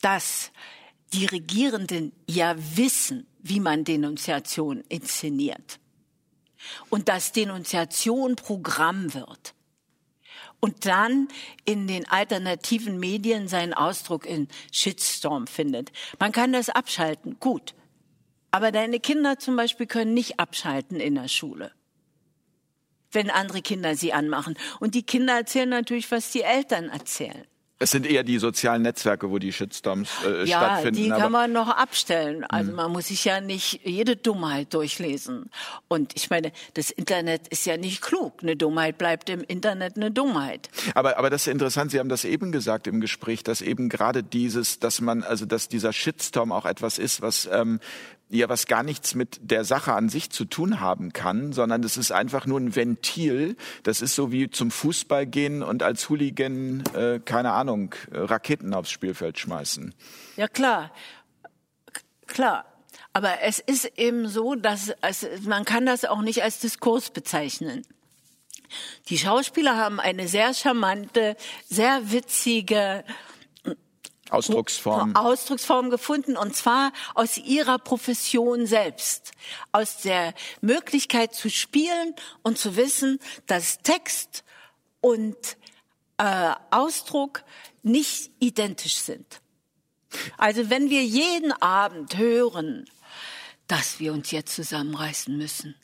[0.00, 0.50] dass
[1.12, 5.78] die Regierenden ja wissen, wie man Denunziation inszeniert.
[6.90, 9.54] Und dass Denunziation Programm wird.
[10.58, 11.28] Und dann
[11.64, 15.92] in den alternativen Medien seinen Ausdruck in Shitstorm findet.
[16.18, 17.74] Man kann das abschalten, gut.
[18.56, 21.72] Aber deine Kinder zum Beispiel können nicht abschalten in der Schule,
[23.12, 24.56] wenn andere Kinder sie anmachen.
[24.80, 27.44] Und die Kinder erzählen natürlich, was die Eltern erzählen.
[27.78, 31.04] Es sind eher die sozialen Netzwerke, wo die Shitstorms äh, ja, stattfinden.
[31.04, 32.44] Ja, die kann man noch abstellen.
[32.44, 32.76] Also mhm.
[32.76, 35.50] man muss sich ja nicht jede Dummheit durchlesen.
[35.86, 38.38] Und ich meine, das Internet ist ja nicht klug.
[38.40, 40.70] Eine Dummheit bleibt im Internet eine Dummheit.
[40.94, 41.90] Aber, aber das ist interessant.
[41.90, 45.68] Sie haben das eben gesagt im Gespräch, dass eben gerade dieses, dass man, also dass
[45.68, 47.80] dieser Shitstorm auch etwas ist, was ähm,
[48.28, 51.96] ja was gar nichts mit der Sache an sich zu tun haben kann, sondern das
[51.96, 53.56] ist einfach nur ein Ventil.
[53.82, 58.90] Das ist so wie zum Fußball gehen und als Hooligan, äh, keine Ahnung, Raketen aufs
[58.90, 59.94] Spielfeld schmeißen.
[60.36, 60.90] Ja klar,
[62.26, 62.64] klar.
[63.12, 67.86] Aber es ist eben so, dass es, man kann das auch nicht als Diskurs bezeichnen.
[69.08, 71.36] Die Schauspieler haben eine sehr charmante,
[71.68, 73.04] sehr witzige
[74.30, 75.14] Ausdrucksform.
[75.14, 79.32] Ausdrucksform gefunden und zwar aus ihrer Profession selbst,
[79.72, 84.44] aus der Möglichkeit zu spielen und zu wissen, dass Text
[85.00, 85.36] und
[86.18, 87.44] äh, Ausdruck
[87.82, 89.40] nicht identisch sind.
[90.38, 92.86] Also wenn wir jeden Abend hören,
[93.68, 95.74] dass wir uns jetzt zusammenreißen müssen.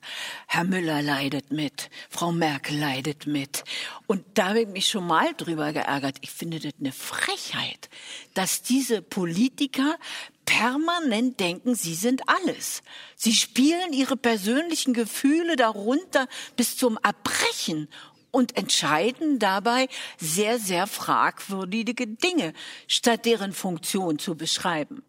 [0.46, 3.64] Herr Müller leidet mit, Frau Merkel leidet mit.
[4.06, 6.16] Und da habe ich mich schon mal drüber geärgert.
[6.20, 7.88] Ich finde das eine Frechheit,
[8.34, 9.98] dass diese Politiker
[10.44, 12.82] permanent denken, sie sind alles.
[13.16, 17.88] Sie spielen ihre persönlichen Gefühle darunter bis zum Erbrechen
[18.30, 22.54] und entscheiden dabei sehr, sehr fragwürdige Dinge,
[22.86, 25.02] statt deren Funktion zu beschreiben.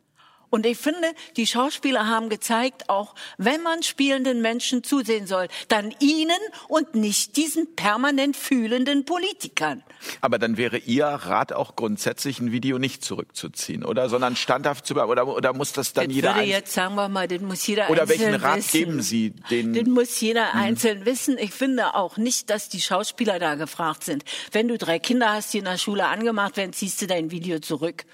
[0.54, 5.96] Und ich finde, die Schauspieler haben gezeigt, auch wenn man spielenden Menschen zusehen soll, dann
[6.00, 6.38] ihnen
[6.68, 9.82] und nicht diesen permanent fühlenden Politikern.
[10.22, 14.10] Aber dann wäre Ihr Rat auch grundsätzlich, ein Video nicht zurückzuziehen, oder?
[14.10, 15.10] Sondern standhaft zu bleiben.
[15.10, 17.90] Oder, oder muss das dann das jeder würde jetzt sagen wir mal, das muss jeder
[17.90, 18.78] Oder welchen Rat wissen.
[18.78, 19.74] geben Sie den?
[19.74, 21.40] Das muss jeder einzeln wissen.
[21.40, 24.24] Ich finde auch nicht, dass die Schauspieler da gefragt sind.
[24.52, 27.58] Wenn du drei Kinder hast, die in der Schule angemacht werden, ziehst du dein Video
[27.58, 28.06] zurück.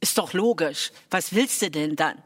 [0.00, 0.92] Ist doch logisch.
[1.10, 2.22] Was willst du denn dann?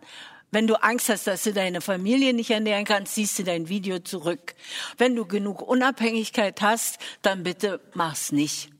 [0.52, 3.98] Wenn du Angst hast, dass du deine Familie nicht ernähren kannst, ziehst du dein Video
[3.98, 4.54] zurück.
[4.98, 8.70] Wenn du genug Unabhängigkeit hast, dann bitte mach's nicht.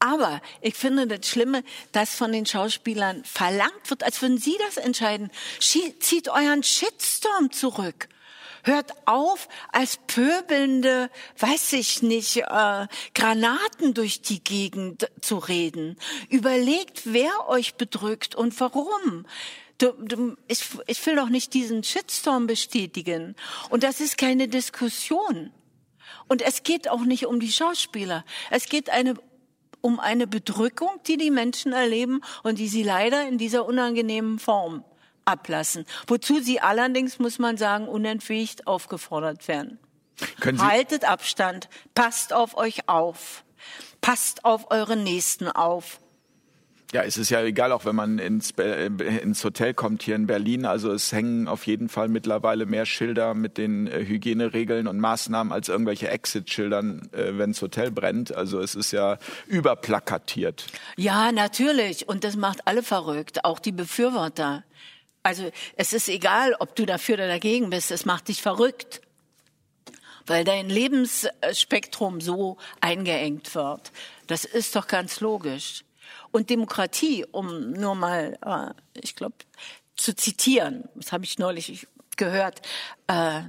[0.00, 1.62] Aber ich finde das Schlimme,
[1.92, 5.30] dass von den Schauspielern verlangt wird, als würden sie das entscheiden.
[5.60, 8.08] Zieht euren Shitstorm zurück.
[8.62, 15.96] Hört auf, als pöbelnde, weiß ich nicht, äh, Granaten durch die Gegend zu reden.
[16.28, 19.26] Überlegt, wer euch bedrückt und warum.
[19.78, 23.34] Du, du, ich, ich will doch nicht diesen Shitstorm bestätigen.
[23.68, 25.50] Und das ist keine Diskussion.
[26.28, 28.24] Und es geht auch nicht um die Schauspieler.
[28.50, 29.14] Es geht eine,
[29.80, 34.84] um eine Bedrückung, die die Menschen erleben und die sie leider in dieser unangenehmen Form
[35.24, 35.84] ablassen.
[36.06, 39.78] Wozu sie allerdings, muss man sagen, unentwegt aufgefordert werden.
[40.58, 43.44] Haltet Abstand, passt auf euch auf,
[44.00, 45.98] passt auf euren Nächsten auf.
[46.92, 50.26] ja, es ist ja egal, auch wenn man ins, äh, ins Hotel kommt hier in
[50.26, 50.66] Berlin.
[50.66, 55.52] Also es hängen auf jeden Fall mittlerweile mehr Schilder mit den äh, Hygieneregeln und Maßnahmen
[55.52, 58.34] als irgendwelche Exit-Schildern, äh, wenn das Hotel brennt.
[58.34, 60.66] Also es ist ja überplakatiert.
[60.96, 62.08] Ja, natürlich.
[62.08, 64.62] Und das macht alle verrückt, auch die Befürworter.
[65.22, 69.00] Also es ist egal, ob du dafür oder dagegen bist, es macht dich verrückt.
[70.26, 73.90] Weil dein Lebensspektrum so eingeengt wird.
[74.28, 75.84] Das ist doch ganz logisch.
[76.30, 79.34] Und Demokratie, um nur mal, äh, ich glaube,
[79.96, 82.62] zu zitieren, das habe ich neulich gehört,
[83.08, 83.42] äh,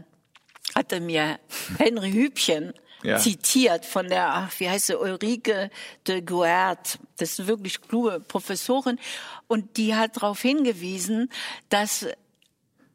[0.76, 1.40] hatte mir
[1.78, 3.18] Henry Hübchen Ja.
[3.18, 5.70] zitiert von der, ach, wie heißt sie, Ulrike
[6.08, 7.00] de Guert.
[7.18, 9.00] Das ist wirklich kluge Professorin.
[9.48, 11.30] Und die hat darauf hingewiesen,
[11.70, 12.08] dass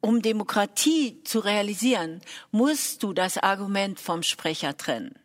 [0.01, 5.19] um Demokratie zu realisieren, musst du das Argument vom Sprecher trennen.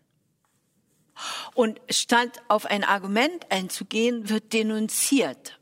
[1.53, 5.59] Und statt auf ein Argument einzugehen, wird denunziert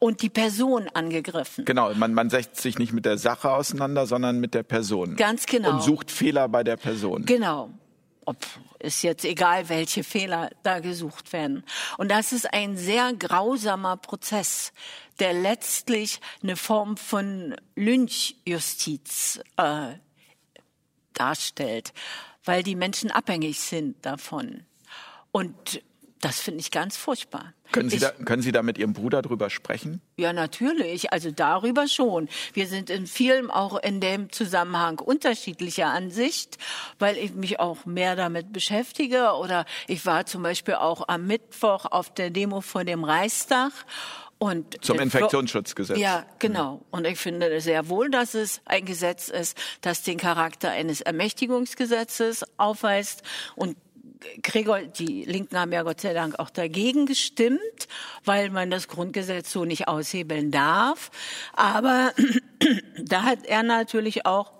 [0.00, 1.66] und die Person angegriffen.
[1.66, 5.14] Genau, man, man setzt sich nicht mit der Sache auseinander, sondern mit der Person.
[5.14, 5.74] Ganz genau.
[5.74, 7.26] Und sucht Fehler bei der Person.
[7.26, 7.70] Genau.
[8.24, 8.38] Ob,
[8.78, 11.64] ist jetzt egal, welche Fehler da gesucht werden.
[11.98, 14.72] Und das ist ein sehr grausamer Prozess,
[15.18, 19.94] der letztlich eine Form von Lynchjustiz äh,
[21.12, 21.92] darstellt,
[22.44, 24.62] weil die Menschen abhängig sind davon.
[25.30, 25.82] Und
[26.20, 27.54] das finde ich ganz furchtbar.
[27.72, 30.00] Können Sie, ich, da, können Sie da mit Ihrem Bruder drüber sprechen?
[30.16, 31.12] ja, natürlich.
[31.12, 32.28] Also darüber schon.
[32.52, 36.58] Wir sind in vielen auch in dem Zusammenhang unterschiedlicher Ansicht,
[36.98, 39.32] weil ich mich auch mehr damit beschäftige.
[39.34, 43.72] Oder ich war zum Beispiel auch am Mittwoch auf der Demo vor dem Reichstag.
[44.38, 45.98] Und Zum es- Infektionsschutzgesetz.
[45.98, 46.80] Ja, genau.
[46.90, 52.44] Und ich finde sehr wohl, dass es ein Gesetz ist, das den Charakter eines Ermächtigungsgesetzes
[52.56, 53.22] aufweist.
[53.54, 53.76] Und
[54.42, 57.60] Gregor, die Linken haben ja Gott sei Dank auch dagegen gestimmt,
[58.24, 61.10] weil man das Grundgesetz so nicht aushebeln darf.
[61.52, 62.12] Aber
[62.98, 64.59] da hat er natürlich auch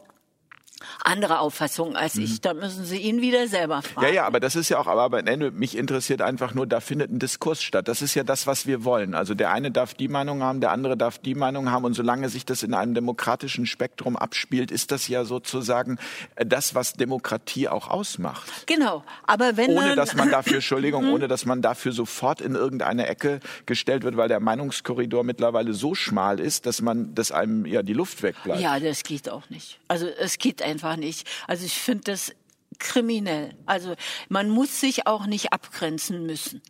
[1.05, 2.41] andere Auffassungen als ich.
[2.41, 4.07] Da müssen Sie ihn wieder selber fragen.
[4.07, 6.81] Ja, ja, aber das ist ja auch, aber, aber Ende, mich interessiert einfach nur, da
[6.81, 7.89] findet ein Diskurs statt.
[7.89, 9.15] Das ist ja das, was wir wollen.
[9.15, 11.85] Also der eine darf die Meinung haben, der andere darf die Meinung haben.
[11.85, 15.99] Und solange sich das in einem demokratischen Spektrum abspielt, ist das ja sozusagen
[16.37, 18.67] äh, das, was Demokratie auch ausmacht.
[18.67, 19.05] Genau.
[19.27, 23.07] Aber wenn Ohne man, dass man dafür, Entschuldigung, ohne dass man dafür sofort in irgendeine
[23.07, 27.83] Ecke gestellt wird, weil der Meinungskorridor mittlerweile so schmal ist, dass man, dass einem ja
[27.83, 28.61] die Luft wegbleibt.
[28.61, 29.79] Ja, das geht auch nicht.
[29.89, 31.27] Also es geht einfach nicht.
[31.47, 32.33] Also ich finde das
[32.79, 33.55] kriminell.
[33.67, 33.95] Also
[34.29, 36.63] man muss sich auch nicht abgrenzen müssen.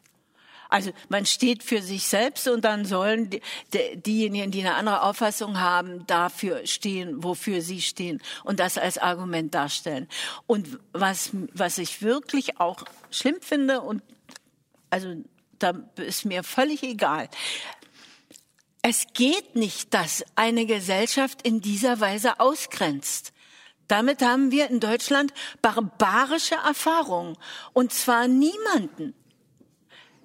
[0.70, 5.02] Also man steht für sich selbst und dann sollen die, die, diejenigen, die eine andere
[5.02, 10.08] Auffassung haben, dafür stehen, wofür sie stehen und das als Argument darstellen.
[10.46, 14.02] Und was, was ich wirklich auch schlimm finde und
[14.90, 15.16] also
[15.58, 17.28] da ist mir völlig egal.
[18.82, 23.32] Es geht nicht, dass eine Gesellschaft in dieser Weise ausgrenzt.
[23.90, 27.36] Damit haben wir in Deutschland barbarische Erfahrungen.
[27.72, 29.14] Und zwar niemanden.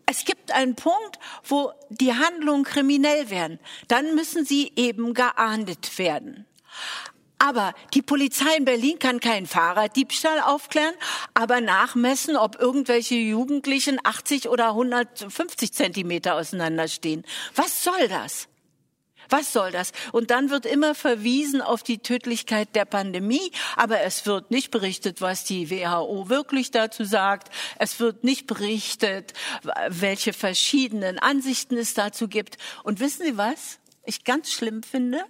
[0.05, 3.59] Es gibt einen Punkt, wo die Handlungen kriminell werden.
[3.87, 6.45] Dann müssen sie eben geahndet werden.
[7.39, 10.93] Aber die Polizei in Berlin kann keinen Fahrraddiebstahl aufklären,
[11.33, 17.25] aber nachmessen, ob irgendwelche Jugendlichen 80 oder 150 Zentimeter auseinanderstehen.
[17.55, 18.47] Was soll das?
[19.29, 19.91] Was soll das?
[20.11, 25.21] Und dann wird immer verwiesen auf die Tödlichkeit der Pandemie, aber es wird nicht berichtet,
[25.21, 27.49] was die WHO wirklich dazu sagt.
[27.79, 29.33] Es wird nicht berichtet,
[29.89, 32.57] welche verschiedenen Ansichten es dazu gibt.
[32.83, 33.79] Und wissen Sie was?
[34.03, 35.23] Ich ganz schlimm finde,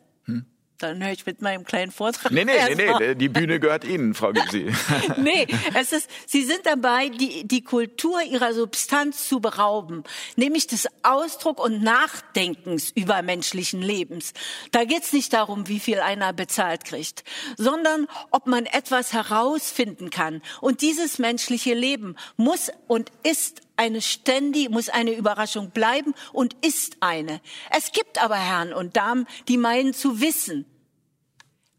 [0.77, 2.31] dann höre ich mit meinem kleinen Vortrag.
[2.31, 4.71] Nee, nee, nee, nee, die Bühne gehört Ihnen, Frau Gysi.
[5.17, 10.03] nee, es ist, Sie sind dabei, die, die Kultur ihrer Substanz zu berauben,
[10.35, 14.33] nämlich des Ausdruck und Nachdenkens über menschlichen Lebens.
[14.71, 17.23] Da geht's nicht darum, wie viel einer bezahlt kriegt,
[17.57, 20.41] sondern ob man etwas herausfinden kann.
[20.61, 26.97] Und dieses menschliche Leben muss und ist eine ständige, muss eine Überraschung bleiben und ist
[26.99, 27.41] eine.
[27.71, 30.65] Es gibt aber Herren und Damen, die meinen zu wissen,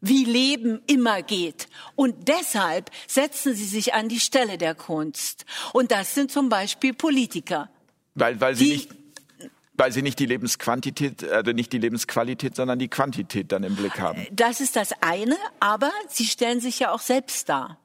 [0.01, 1.67] wie Leben immer geht.
[1.95, 5.45] Und deshalb setzen sie sich an die Stelle der Kunst.
[5.73, 7.69] Und das sind zum Beispiel Politiker.
[8.15, 8.89] Weil, weil sie nicht
[9.79, 13.99] weil sie nicht die Lebensquantität, also nicht die Lebensqualität, sondern die Quantität dann im Blick
[13.99, 14.25] haben.
[14.31, 17.79] Das ist das eine, aber sie stellen sich ja auch selbst dar.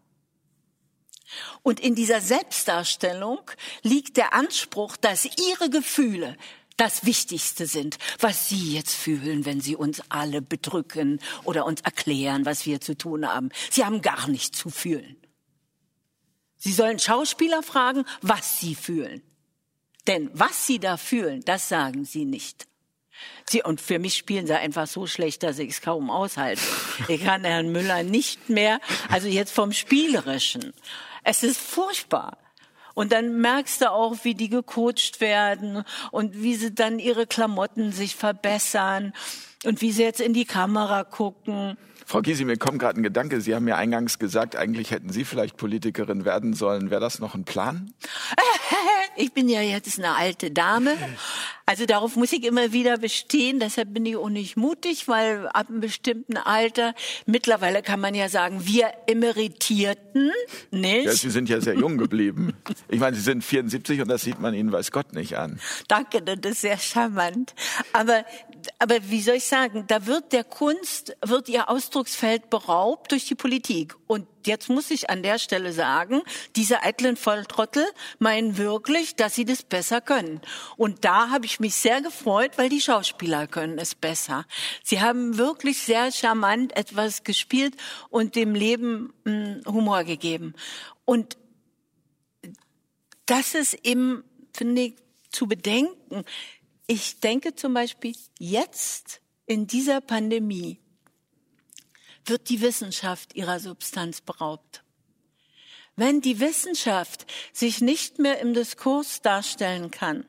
[1.63, 3.41] Und in dieser Selbstdarstellung
[3.83, 6.37] liegt der Anspruch, dass ihre Gefühle
[6.77, 12.47] das Wichtigste sind, was Sie jetzt fühlen, wenn Sie uns alle bedrücken oder uns erklären,
[12.47, 13.51] was wir zu tun haben.
[13.71, 15.17] Sie haben gar nichts zu fühlen.
[16.57, 19.21] Sie sollen Schauspieler fragen, was sie fühlen.
[20.07, 22.69] Denn was sie da fühlen, das sagen sie nicht.
[23.49, 26.63] Sie, und für mich spielen sie einfach so schlecht, dass ich es kaum aushalte.
[27.09, 30.73] Ich kann Herrn Müller nicht mehr, also jetzt vom Spielerischen.
[31.25, 32.39] Es ist furchtbar.
[32.95, 37.93] Und dann merkst du auch, wie die gecoacht werden und wie sie dann ihre Klamotten
[37.93, 39.15] sich verbessern
[39.65, 41.79] und wie sie jetzt in die Kamera gucken.
[42.13, 43.41] Frau Gysi, mir kommt gerade ein Gedanke.
[43.41, 46.91] Sie haben mir eingangs gesagt, eigentlich hätten Sie vielleicht Politikerin werden sollen.
[46.91, 47.95] Wäre das noch ein Plan?
[49.15, 50.97] Ich bin ja jetzt eine alte Dame.
[51.67, 53.61] Also darauf muss ich immer wieder bestehen.
[53.61, 56.95] Deshalb bin ich auch nicht mutig, weil ab einem bestimmten Alter,
[57.27, 60.31] mittlerweile kann man ja sagen, wir Emeritierten,
[60.71, 61.05] nicht?
[61.05, 62.55] Ja, Sie sind ja sehr jung geblieben.
[62.89, 65.61] Ich meine, Sie sind 74 und das sieht man Ihnen weiß Gott nicht an.
[65.89, 67.55] Danke, das ist sehr charmant.
[67.93, 68.25] Aber,
[68.79, 73.35] aber wie soll ich sagen, da wird der Kunst, wird ihr Ausdrucksfeld beraubt durch die
[73.35, 73.95] Politik.
[74.07, 76.23] Und jetzt muss ich an der Stelle sagen,
[76.57, 77.85] diese eitlen Volltrottel
[78.19, 80.41] meinen wirklich, dass sie das besser können.
[80.77, 84.45] Und da habe ich mich sehr gefreut, weil die Schauspieler können es besser.
[84.83, 87.75] Sie haben wirklich sehr charmant etwas gespielt
[88.11, 90.55] und dem Leben mh, hm, Humor gegeben.
[91.05, 91.37] Und
[93.27, 94.95] das ist eben, finde ich,
[95.31, 96.25] zu bedenken.
[96.87, 100.79] Ich denke zum Beispiel jetzt in dieser Pandemie
[102.25, 104.83] wird die Wissenschaft ihrer Substanz beraubt.
[105.97, 110.25] Wenn die Wissenschaft sich nicht mehr im Diskurs darstellen kann,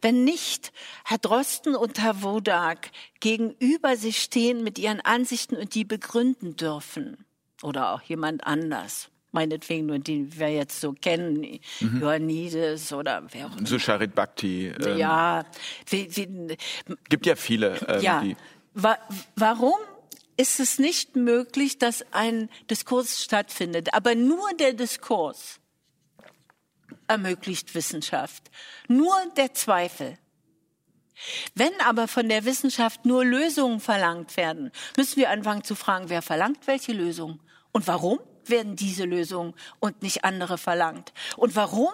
[0.00, 0.72] wenn nicht
[1.04, 7.24] Herr Drosten und Herr Wodak gegenüber sich stehen mit ihren Ansichten und die begründen dürfen,
[7.62, 12.02] oder auch jemand anders, meinetwegen nur die wir jetzt so kennen, mhm.
[12.02, 13.66] Ioannidis oder wer auch immer.
[13.66, 14.68] So Charit Bhakti.
[14.68, 15.44] Ähm, ja.
[15.88, 16.56] Wie, wie,
[17.08, 17.76] gibt ja viele.
[17.86, 18.20] Ähm, ja.
[18.22, 18.36] Die
[18.74, 18.96] Wa
[19.36, 19.78] warum
[20.36, 23.92] ist es nicht möglich, dass ein Diskurs stattfindet.
[23.92, 25.58] Aber nur der Diskurs
[27.08, 28.50] ermöglicht Wissenschaft.
[28.86, 30.16] Nur der Zweifel.
[31.56, 36.22] Wenn aber von der Wissenschaft nur Lösungen verlangt werden, müssen wir anfangen zu fragen, wer
[36.22, 37.40] verlangt welche Lösung
[37.72, 41.12] und warum werden diese Lösungen und nicht andere verlangt?
[41.36, 41.90] Und warum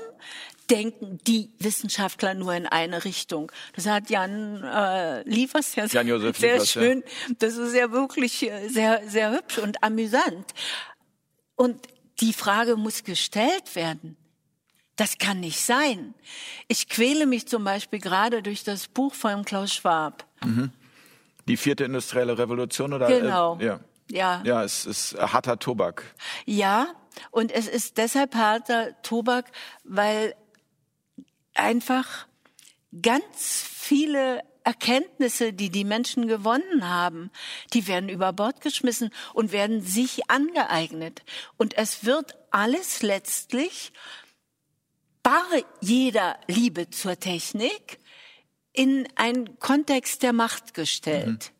[0.71, 3.53] denken die Wissenschaftler nur in eine Richtung.
[3.75, 7.01] Das hat Jan äh, Liefers ja sehr, sehr schön.
[7.01, 7.35] Ja.
[7.38, 10.55] Das ist ja wirklich äh, sehr, sehr hübsch und amüsant.
[11.57, 11.87] Und
[12.21, 14.17] die Frage muss gestellt werden.
[14.97, 16.14] Das kann nicht sein.
[16.69, 20.25] Ich quäle mich zum Beispiel gerade durch das Buch von Klaus Schwab.
[20.45, 20.71] Mhm.
[21.49, 23.09] Die vierte industrielle Revolution oder?
[23.09, 23.59] Genau.
[23.59, 23.81] Äh, ja.
[24.11, 24.43] Ja.
[24.45, 26.14] Ja, es ist harter Tobak.
[26.45, 26.88] Ja,
[27.31, 29.51] und es ist deshalb harter Tobak,
[29.85, 30.35] weil
[31.55, 32.27] einfach
[33.03, 37.31] ganz viele Erkenntnisse, die die Menschen gewonnen haben,
[37.75, 41.23] die werden über Bord geschmissen und werden sich angeeignet.
[41.57, 43.93] Und es wird alles letztlich
[45.23, 45.45] bar
[45.81, 47.99] jeder Liebe zur Technik
[48.73, 51.53] in einen Kontext der Macht gestellt.
[51.53, 51.54] Mhm.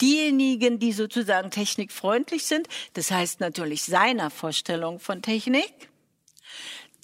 [0.00, 5.88] Diejenigen, die sozusagen technikfreundlich sind, das heißt natürlich seiner Vorstellung von Technik,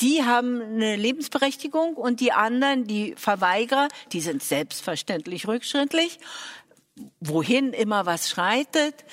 [0.00, 6.18] die haben eine Lebensberechtigung und die anderen, die Verweigerer, die sind selbstverständlich rückschrittlich.
[7.20, 9.04] Wohin immer was schreitet,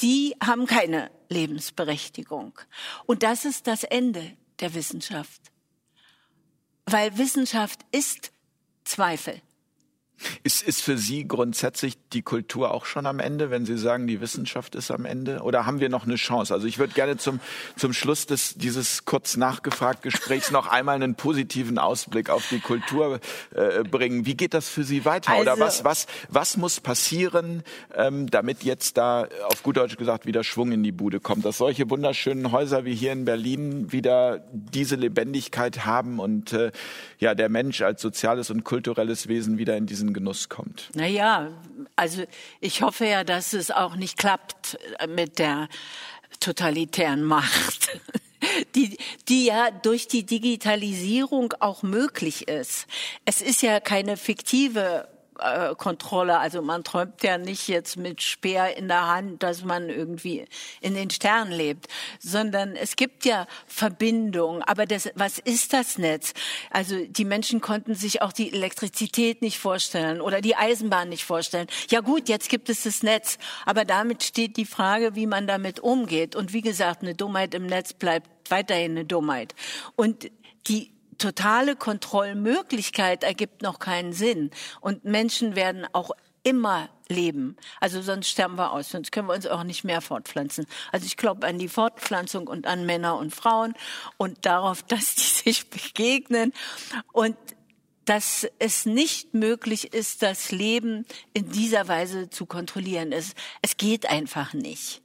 [0.00, 2.58] die haben keine Lebensberechtigung.
[3.06, 5.40] Und das ist das Ende der Wissenschaft.
[6.86, 8.32] Weil Wissenschaft ist
[8.84, 9.40] Zweifel.
[10.42, 14.20] Ist, ist für Sie grundsätzlich die Kultur auch schon am Ende, wenn Sie sagen, die
[14.20, 15.40] Wissenschaft ist am Ende?
[15.40, 16.52] Oder haben wir noch eine Chance?
[16.54, 17.40] Also ich würde gerne zum,
[17.76, 23.20] zum Schluss des, dieses kurz nachgefragt Gesprächs noch einmal einen positiven Ausblick auf die Kultur
[23.54, 24.26] äh, bringen.
[24.26, 25.32] Wie geht das für Sie weiter?
[25.32, 27.62] Also, Oder was, was, was muss passieren,
[27.94, 31.44] ähm, damit jetzt da auf gut Deutsch gesagt wieder Schwung in die Bude kommt?
[31.44, 36.72] Dass solche wunderschönen Häuser wie hier in Berlin wieder diese Lebendigkeit haben und äh,
[37.18, 40.90] ja, der Mensch als soziales und kulturelles Wesen wieder in diesen Genuss kommt.
[40.94, 41.50] Naja,
[41.96, 42.24] also
[42.60, 45.68] ich hoffe ja, dass es auch nicht klappt mit der
[46.40, 47.88] totalitären Macht.
[48.74, 48.98] Die,
[49.28, 52.88] die ja durch die Digitalisierung auch möglich ist.
[53.24, 55.06] Es ist ja keine fiktive
[55.42, 56.38] äh, Kontrolle.
[56.38, 60.44] Also man träumt ja nicht jetzt mit Speer in der Hand, dass man irgendwie
[60.80, 64.62] in den Sternen lebt, sondern es gibt ja Verbindungen.
[64.62, 66.34] Aber das, was ist das Netz?
[66.70, 71.66] Also die Menschen konnten sich auch die Elektrizität nicht vorstellen oder die Eisenbahn nicht vorstellen.
[71.90, 75.80] Ja gut, jetzt gibt es das Netz, aber damit steht die Frage, wie man damit
[75.80, 76.36] umgeht.
[76.36, 79.54] Und wie gesagt, eine Dummheit im Netz bleibt weiterhin eine Dummheit.
[79.96, 80.30] Und
[80.68, 84.50] die totale Kontrollmöglichkeit ergibt noch keinen Sinn.
[84.80, 86.10] Und Menschen werden auch
[86.42, 87.56] immer leben.
[87.80, 90.66] Also sonst sterben wir aus, sonst können wir uns auch nicht mehr fortpflanzen.
[90.90, 93.74] Also ich glaube an die Fortpflanzung und an Männer und Frauen
[94.16, 96.52] und darauf, dass die sich begegnen
[97.12, 97.36] und
[98.04, 103.12] dass es nicht möglich ist, das Leben in dieser Weise zu kontrollieren.
[103.12, 105.01] Es, es geht einfach nicht.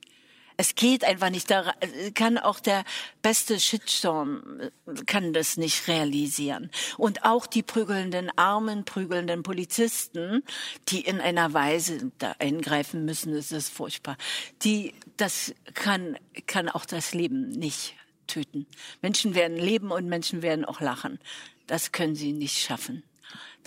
[0.59, 1.51] Es geht einfach nicht.
[1.51, 1.73] Da
[2.15, 2.83] kann auch der
[3.21, 4.71] beste Shitstorm
[5.05, 6.71] kann das nicht realisieren.
[6.97, 10.43] Und auch die prügelnden armen, prügelnden Polizisten,
[10.89, 14.17] die in einer Weise da eingreifen müssen, das ist furchtbar.
[14.63, 16.17] Die, das kann,
[16.47, 17.93] kann auch das Leben nicht
[18.25, 18.65] töten.
[19.03, 21.19] Menschen werden leben und Menschen werden auch lachen.
[21.67, 23.03] Das können sie nicht schaffen.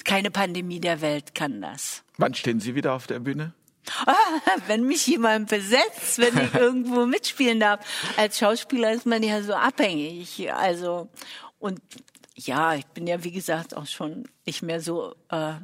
[0.04, 2.02] Keine Pandemie der Welt kann das.
[2.16, 3.52] Wann stehen Sie wieder auf der Bühne?
[4.06, 4.14] Ah,
[4.66, 7.80] wenn mich jemand besetzt, wenn ich irgendwo mitspielen darf.
[8.16, 10.52] Als Schauspieler ist man ja so abhängig.
[10.52, 11.08] Also,
[11.58, 11.80] und
[12.34, 15.54] ja, ich bin ja, wie gesagt, auch schon nicht mehr so, äh,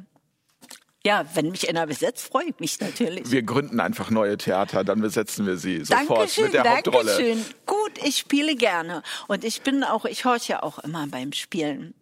[1.05, 3.31] ja, wenn mich einer besetzt, freue ich mich natürlich.
[3.31, 7.17] Wir gründen einfach neue Theater, dann besetzen wir sie sofort Dankeschön, mit der Hauptrolle.
[7.17, 7.45] Dankeschön.
[7.65, 9.03] Gut, ich spiele gerne.
[9.27, 11.93] Und ich bin auch, ich horche ja auch immer beim Spielen.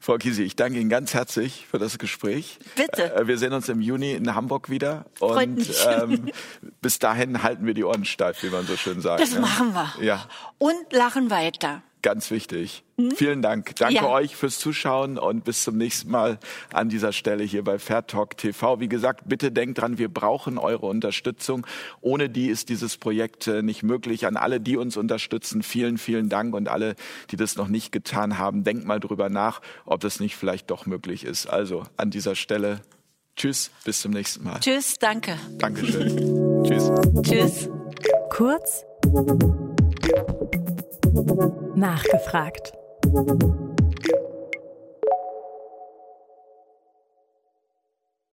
[0.00, 2.58] Frau Kisi, ich danke Ihnen ganz herzlich für das Gespräch.
[2.76, 3.14] Bitte.
[3.14, 5.06] Äh, wir sehen uns im Juni in Hamburg wieder.
[5.20, 6.30] Und ähm,
[6.80, 9.20] bis dahin halten wir die Ohren steif, wie man so schön sagt.
[9.20, 9.40] Das ne?
[9.40, 9.92] machen wir.
[10.00, 10.26] Ja.
[10.58, 11.82] Und lachen weiter.
[12.02, 12.82] Ganz wichtig.
[12.96, 13.10] Mhm.
[13.10, 13.76] Vielen Dank.
[13.76, 14.08] Danke ja.
[14.08, 16.38] euch fürs Zuschauen und bis zum nächsten Mal
[16.72, 18.80] an dieser Stelle hier bei Fair Talk TV.
[18.80, 21.66] Wie gesagt, bitte denkt dran, wir brauchen eure Unterstützung.
[22.00, 24.26] Ohne die ist dieses Projekt äh, nicht möglich.
[24.26, 26.94] An alle, die uns unterstützen, vielen, vielen Dank und alle,
[27.30, 30.86] die das noch nicht getan haben, denkt mal drüber nach, ob das nicht vielleicht doch
[30.86, 31.46] möglich ist.
[31.46, 32.80] Also an dieser Stelle
[33.36, 34.60] Tschüss, bis zum nächsten Mal.
[34.60, 35.38] Tschüss, danke.
[35.58, 36.64] Dankeschön.
[36.64, 36.90] Tschüss.
[37.22, 37.68] Tschüss.
[38.30, 38.84] Kurz
[41.74, 42.72] Nachgefragt.